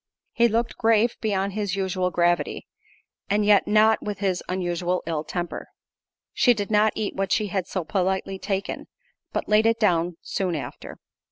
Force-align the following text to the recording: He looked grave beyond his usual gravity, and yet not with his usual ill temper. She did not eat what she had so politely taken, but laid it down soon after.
He 0.31 0.47
looked 0.47 0.79
grave 0.79 1.15
beyond 1.21 1.53
his 1.53 1.75
usual 1.75 2.09
gravity, 2.09 2.65
and 3.29 3.45
yet 3.45 3.67
not 3.67 4.01
with 4.01 4.17
his 4.17 4.41
usual 4.49 5.03
ill 5.05 5.23
temper. 5.23 5.67
She 6.33 6.55
did 6.55 6.71
not 6.71 6.93
eat 6.95 7.13
what 7.15 7.31
she 7.31 7.49
had 7.49 7.67
so 7.67 7.83
politely 7.83 8.39
taken, 8.39 8.87
but 9.31 9.47
laid 9.47 9.67
it 9.67 9.79
down 9.79 10.17
soon 10.23 10.55
after. 10.55 10.97